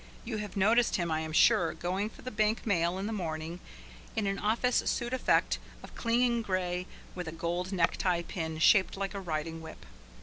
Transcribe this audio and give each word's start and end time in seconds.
You 0.25 0.37
have 0.37 0.57
noticed 0.57 0.95
him, 0.95 1.11
I 1.11 1.19
am 1.19 1.31
sure, 1.31 1.75
going 1.75 2.09
for 2.09 2.23
the 2.23 2.31
bank 2.31 2.65
mail 2.65 2.97
in 2.97 3.05
the 3.05 3.13
morning 3.13 3.59
in 4.15 4.25
an 4.25 4.39
office 4.39 4.77
suit 4.77 5.13
effect 5.13 5.59
of 5.83 5.93
clinging 5.93 6.41
grey 6.41 6.87
with 7.13 7.27
a 7.27 7.31
gold 7.31 7.71
necktie 7.71 8.23
pin 8.23 8.57
shaped 8.57 8.97
like 8.97 9.13
a 9.13 9.19
riding 9.21 9.61
whip. 9.61 9.85